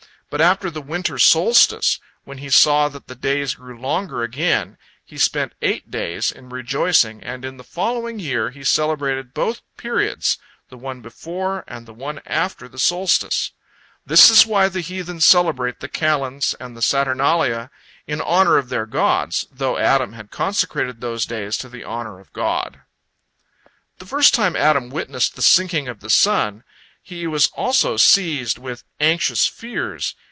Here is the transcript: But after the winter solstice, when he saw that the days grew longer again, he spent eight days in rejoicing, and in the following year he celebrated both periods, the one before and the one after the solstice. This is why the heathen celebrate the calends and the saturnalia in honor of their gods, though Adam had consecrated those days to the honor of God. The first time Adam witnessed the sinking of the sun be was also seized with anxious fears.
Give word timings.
But 0.31 0.39
after 0.39 0.71
the 0.71 0.81
winter 0.81 1.17
solstice, 1.17 1.99
when 2.23 2.37
he 2.37 2.49
saw 2.49 2.87
that 2.87 3.07
the 3.07 3.15
days 3.15 3.55
grew 3.55 3.77
longer 3.77 4.23
again, 4.23 4.77
he 5.03 5.17
spent 5.17 5.51
eight 5.61 5.91
days 5.91 6.31
in 6.31 6.47
rejoicing, 6.47 7.21
and 7.21 7.43
in 7.43 7.57
the 7.57 7.65
following 7.65 8.17
year 8.17 8.49
he 8.49 8.63
celebrated 8.63 9.33
both 9.33 9.59
periods, 9.75 10.37
the 10.69 10.77
one 10.77 11.01
before 11.01 11.65
and 11.67 11.85
the 11.85 11.93
one 11.93 12.21
after 12.25 12.69
the 12.69 12.79
solstice. 12.79 13.51
This 14.05 14.29
is 14.29 14.45
why 14.47 14.69
the 14.69 14.79
heathen 14.79 15.19
celebrate 15.19 15.81
the 15.81 15.89
calends 15.89 16.53
and 16.61 16.77
the 16.77 16.81
saturnalia 16.81 17.69
in 18.07 18.21
honor 18.21 18.57
of 18.57 18.69
their 18.69 18.85
gods, 18.85 19.47
though 19.51 19.77
Adam 19.77 20.13
had 20.13 20.31
consecrated 20.31 21.01
those 21.01 21.25
days 21.25 21.57
to 21.57 21.67
the 21.67 21.83
honor 21.83 22.21
of 22.21 22.31
God. 22.31 22.79
The 23.99 24.05
first 24.05 24.33
time 24.33 24.55
Adam 24.55 24.89
witnessed 24.89 25.35
the 25.35 25.41
sinking 25.41 25.89
of 25.89 25.99
the 25.99 26.09
sun 26.09 26.63
be 27.09 27.25
was 27.27 27.49
also 27.55 27.97
seized 27.97 28.57
with 28.59 28.83
anxious 29.01 29.45
fears. 29.47 30.15